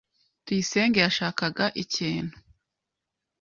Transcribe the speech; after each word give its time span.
Tuyisenge 0.45 0.99
yashakaga 1.05 1.65
ikintu. 1.83 2.35